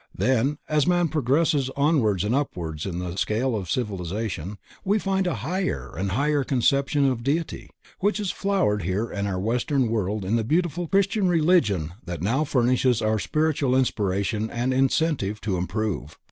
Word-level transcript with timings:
Then, 0.17 0.57
as 0.67 0.87
man 0.87 1.09
progresses 1.09 1.69
onwards 1.77 2.23
and 2.23 2.33
upwards 2.33 2.87
in 2.87 2.97
the 2.97 3.15
scale 3.17 3.55
of 3.55 3.69
civilization, 3.69 4.57
we 4.83 4.97
find 4.97 5.27
a 5.27 5.35
higher 5.45 5.93
and 5.95 6.09
higher 6.13 6.43
conception 6.43 7.05
of 7.07 7.21
Deity, 7.21 7.69
which 7.99 8.17
has 8.17 8.31
flowered 8.31 8.81
here 8.81 9.11
in 9.11 9.27
our 9.27 9.39
Western 9.39 9.89
World 9.89 10.25
in 10.25 10.37
the 10.37 10.43
beautiful 10.43 10.87
Christian 10.87 11.27
religion 11.29 11.93
that 12.03 12.23
now 12.23 12.43
furnishes 12.43 13.03
our 13.03 13.19
spiritual 13.19 13.75
inspiration 13.75 14.49
and 14.49 14.73
incentive 14.73 15.39
to 15.41 15.55
improve. 15.55 16.17